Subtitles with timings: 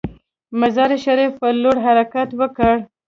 [0.59, 2.73] مزار شریف پر لور حرکت وکړ.